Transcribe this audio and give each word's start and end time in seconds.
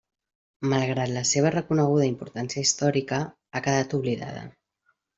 Malgrat 0.71 1.11
la 1.17 1.23
seva 1.33 1.51
reconeguda 1.57 2.09
importància 2.13 2.65
històrica, 2.65 3.23
ha 3.59 3.65
quedat 3.71 3.99
oblidada. 4.03 4.47